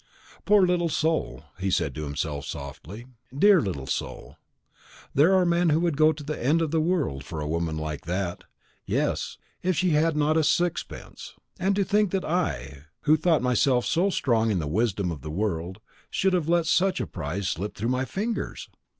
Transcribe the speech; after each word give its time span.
"Poor 0.45 0.65
little 0.65 0.89
soul," 0.89 1.43
he 1.59 1.69
said 1.69 1.95
softly 2.17 3.03
to 3.03 3.03
himself; 3.03 3.11
"dear 3.37 3.61
little 3.61 3.85
soul! 3.85 4.35
There 5.13 5.35
are 5.35 5.45
men 5.45 5.69
who 5.69 5.79
would 5.81 5.95
go 5.95 6.11
to 6.11 6.23
the 6.23 6.43
end 6.43 6.59
of 6.63 6.71
the 6.71 6.81
world 6.81 7.23
for 7.23 7.39
a 7.39 7.45
woman 7.47 7.77
like 7.77 8.05
that; 8.07 8.43
yes, 8.87 9.37
if 9.61 9.75
she 9.75 9.91
had 9.91 10.17
not 10.17 10.37
a 10.37 10.43
sixpence. 10.43 11.35
And 11.59 11.75
to 11.75 11.83
think 11.83 12.09
that 12.13 12.25
I, 12.25 12.85
who 13.01 13.15
thought 13.15 13.43
myself 13.43 13.85
so 13.85 14.09
strong 14.09 14.49
in 14.49 14.57
the 14.57 14.65
wisdom 14.65 15.11
of 15.11 15.21
the 15.21 15.29
world, 15.29 15.79
should 16.09 16.33
have 16.33 16.49
let 16.49 16.65
such 16.65 16.99
a 16.99 17.05
prize 17.05 17.47
slip 17.47 17.75
through 17.75 17.89
my 17.89 18.03
fingers? 18.05 18.69